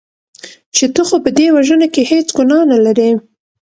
[0.75, 3.09] چې ته خو په دې وژنه کې هېڅ ګناه نه لرې.